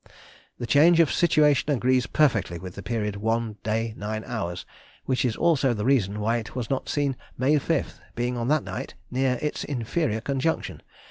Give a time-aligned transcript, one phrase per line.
[0.57, 4.65] The change of situation agrees perfectly with the period 1^d 9^h,
[5.05, 8.63] which is also the reason why it was not seen May 5th, being on that
[8.63, 10.81] night near its inferior conjunction.